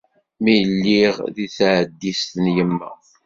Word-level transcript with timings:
Mi 0.43 0.55
lliɣ 0.71 1.15
di 1.35 1.47
tɛeddist 1.57 2.31
n 2.43 2.45
yemma. 2.55 2.89